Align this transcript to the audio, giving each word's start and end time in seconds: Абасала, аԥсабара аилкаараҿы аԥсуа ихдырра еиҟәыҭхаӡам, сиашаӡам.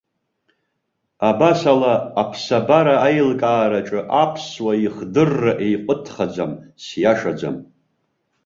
Абасала, 1.29 1.93
аԥсабара 2.21 2.95
аилкаараҿы 3.07 3.99
аԥсуа 4.23 4.73
ихдырра 4.85 5.53
еиҟәыҭхаӡам, 5.65 6.51
сиашаӡам. 6.83 7.57